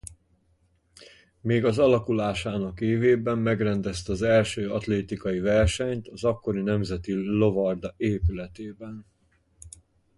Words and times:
Még 1.41 1.65
az 1.65 1.79
alakulásának 1.79 2.81
évében 2.81 3.37
megrendezte 3.37 4.11
az 4.11 4.21
első 4.21 4.69
atlétikai 4.71 5.39
versenyt 5.39 6.07
az 6.07 6.23
akkori 6.23 6.61
Nemzeti 6.61 7.13
Lovarda 7.13 7.93
épületben. 7.97 9.05